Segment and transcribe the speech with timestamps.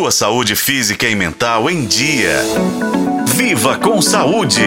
[0.00, 2.40] Sua saúde física e mental em dia.
[3.36, 4.62] Viva com saúde!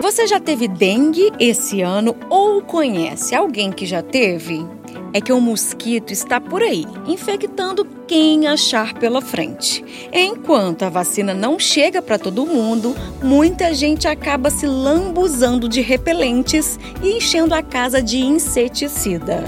[0.00, 4.66] Você já teve dengue esse ano ou conhece alguém que já teve?
[5.12, 9.84] É que o mosquito está por aí, infectando quem achar pela frente.
[10.12, 16.76] Enquanto a vacina não chega para todo mundo, muita gente acaba se lambuzando de repelentes
[17.02, 19.44] e enchendo a casa de inseticida.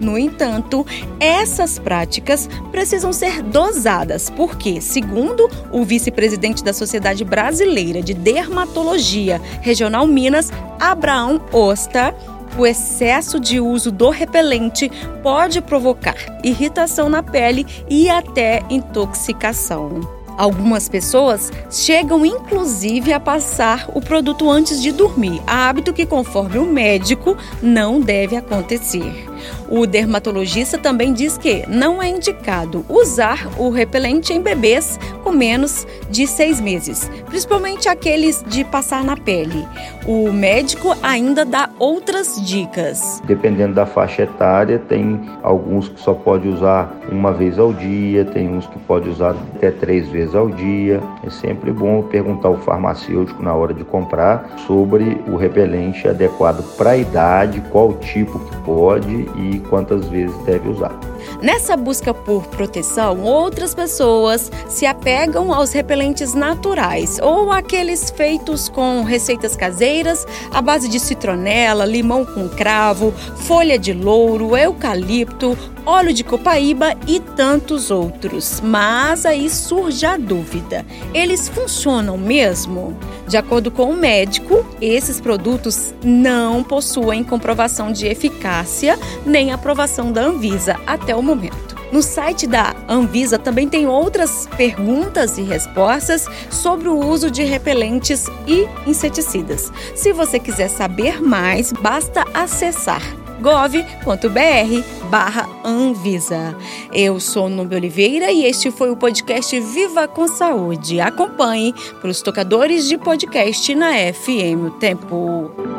[0.00, 0.86] No entanto,
[1.20, 10.06] essas práticas precisam ser dosadas, porque, segundo o vice-presidente da Sociedade Brasileira de Dermatologia Regional
[10.06, 12.14] Minas, Abraão Osta,
[12.58, 14.90] o excesso de uso do repelente
[15.22, 20.16] pode provocar irritação na pele e até intoxicação.
[20.36, 26.66] Algumas pessoas chegam inclusive a passar o produto antes de dormir, hábito que, conforme o
[26.66, 29.35] médico, não deve acontecer.
[29.68, 35.86] O dermatologista também diz que não é indicado usar o repelente em bebês com menos
[36.10, 39.66] de seis meses, principalmente aqueles de passar na pele.
[40.06, 43.20] O médico ainda dá outras dicas.
[43.24, 48.48] Dependendo da faixa etária, tem alguns que só pode usar uma vez ao dia, tem
[48.48, 51.02] uns que pode usar até três vezes ao dia.
[51.24, 56.90] É sempre bom perguntar ao farmacêutico na hora de comprar sobre o repelente adequado para
[56.90, 60.98] a idade, qual tipo que pode e quantas vezes deve usar.
[61.42, 69.02] Nessa busca por proteção, outras pessoas se apegam aos repelentes naturais ou aqueles feitos com
[69.02, 76.24] receitas caseiras à base de citronela, limão com cravo, folha de louro, eucalipto, óleo de
[76.24, 78.60] copaíba e tantos outros.
[78.60, 82.96] Mas aí surge a dúvida: eles funcionam mesmo?
[83.26, 90.22] De acordo com o médico, esses produtos não possuem comprovação de eficácia nem aprovação da
[90.22, 91.76] Anvisa até o momento.
[91.92, 98.26] No site da Anvisa também tem outras perguntas e respostas sobre o uso de repelentes
[98.46, 99.72] e inseticidas.
[99.94, 106.56] Se você quiser saber mais, basta acessar gov.br barra Anvisa.
[106.92, 111.00] Eu sou Nubia Oliveira e este foi o podcast Viva com Saúde.
[111.00, 115.75] Acompanhe pelos tocadores de podcast na FM Tempo.